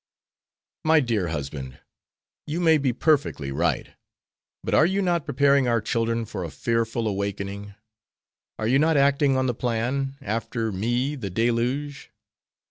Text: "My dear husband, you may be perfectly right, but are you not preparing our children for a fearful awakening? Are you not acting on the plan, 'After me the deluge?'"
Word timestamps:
"My 0.83 0.99
dear 0.99 1.27
husband, 1.27 1.77
you 2.47 2.59
may 2.59 2.79
be 2.79 2.91
perfectly 2.91 3.51
right, 3.51 3.89
but 4.63 4.73
are 4.73 4.87
you 4.87 4.99
not 4.99 5.27
preparing 5.27 5.67
our 5.67 5.79
children 5.79 6.25
for 6.25 6.43
a 6.43 6.49
fearful 6.49 7.07
awakening? 7.07 7.75
Are 8.57 8.67
you 8.67 8.79
not 8.79 8.97
acting 8.97 9.37
on 9.37 9.45
the 9.45 9.53
plan, 9.53 10.15
'After 10.19 10.71
me 10.71 11.13
the 11.13 11.29
deluge?'" 11.29 12.09